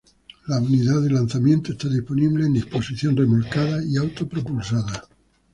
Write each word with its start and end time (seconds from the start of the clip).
La 0.47 0.57
unidad 0.59 0.99
de 1.03 1.11
lanzamiento 1.11 1.73
está 1.73 1.87
disponible 1.87 2.47
en 2.47 2.53
disposición 2.53 3.15
remolcada 3.15 3.83
y 3.85 3.97
autopropulsada. 3.97 5.05